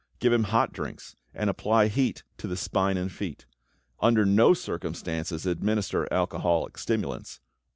[0.17, 3.45] Give him hot drinks, and apply heat to the spine and feet.
[3.99, 7.39] Under no circumstances administer alcoholic stimulants.